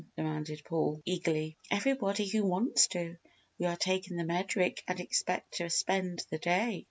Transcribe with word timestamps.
demanded 0.15 0.63
Paul, 0.65 0.99
eagerly. 1.05 1.57
"Everybody 1.69 2.25
who 2.27 2.43
wants 2.43 2.87
to 2.87 3.17
we 3.59 3.67
are 3.67 3.75
taking 3.75 4.17
the 4.17 4.23
Medric 4.23 4.79
and 4.87 4.99
expect 4.99 5.53
to 5.57 5.69
spend 5.69 6.25
the 6.31 6.39
day." 6.39 6.79